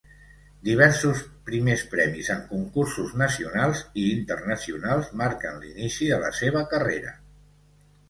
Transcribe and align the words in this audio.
Diversos 0.69 1.19
primers 1.49 1.83
premis 1.91 2.31
en 2.37 2.41
concursos 2.55 3.13
nacionals 3.25 3.85
i 4.07 4.09
internacionals 4.17 5.15
marquen 5.25 5.63
l'inici 5.63 6.13
de 6.17 6.23
la 6.29 6.37
seva 6.43 6.69
carrera. 6.77 7.19